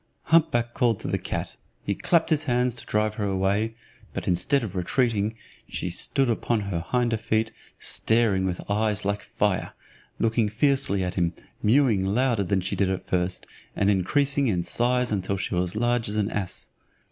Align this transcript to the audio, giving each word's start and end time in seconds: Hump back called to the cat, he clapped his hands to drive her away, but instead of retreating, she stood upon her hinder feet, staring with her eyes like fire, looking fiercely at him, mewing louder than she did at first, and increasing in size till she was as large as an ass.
Hump 0.23 0.49
back 0.49 0.73
called 0.73 0.99
to 1.01 1.07
the 1.07 1.19
cat, 1.19 1.57
he 1.83 1.93
clapped 1.93 2.31
his 2.31 2.45
hands 2.45 2.73
to 2.73 2.87
drive 2.87 3.13
her 3.21 3.27
away, 3.27 3.75
but 4.15 4.27
instead 4.27 4.63
of 4.63 4.75
retreating, 4.75 5.35
she 5.69 5.91
stood 5.91 6.27
upon 6.27 6.61
her 6.61 6.83
hinder 6.91 7.17
feet, 7.17 7.51
staring 7.77 8.43
with 8.47 8.57
her 8.57 8.65
eyes 8.71 9.05
like 9.05 9.21
fire, 9.35 9.73
looking 10.17 10.49
fiercely 10.49 11.03
at 11.03 11.13
him, 11.13 11.33
mewing 11.61 12.03
louder 12.03 12.43
than 12.43 12.61
she 12.61 12.75
did 12.75 12.89
at 12.89 13.05
first, 13.05 13.45
and 13.75 13.91
increasing 13.91 14.47
in 14.47 14.63
size 14.63 15.13
till 15.21 15.37
she 15.37 15.53
was 15.53 15.73
as 15.73 15.75
large 15.75 16.09
as 16.09 16.15
an 16.15 16.31
ass. 16.31 16.69